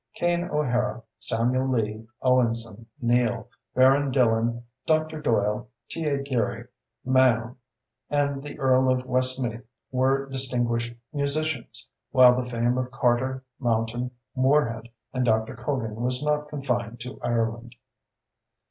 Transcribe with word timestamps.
Kane 0.15 0.45
O'Hara, 0.45 1.03
Samuel 1.19 1.69
Lee, 1.69 2.07
Owenson, 2.23 2.87
Neale, 2.99 3.47
Baron 3.75 4.09
Dillon, 4.09 4.63
Dr. 4.87 5.21
Doyle, 5.21 5.69
T.A. 5.89 6.23
Geary, 6.23 6.67
Mahon, 7.05 7.55
and 8.09 8.41
the 8.41 8.57
Earl 8.59 8.91
of 8.91 9.05
Westmeath 9.05 9.61
were 9.91 10.25
distinguished 10.27 10.95
musicians 11.13 11.87
while 12.09 12.35
the 12.35 12.49
fame 12.49 12.79
of 12.79 12.89
Carter, 12.89 13.43
Mountain, 13.59 14.09
Moorehead, 14.35 14.89
and 15.13 15.23
Dr. 15.23 15.55
Cogan 15.55 15.93
was 16.01 16.23
not 16.23 16.49
confined 16.49 16.99
to 17.01 17.21
Ireland. 17.21 17.75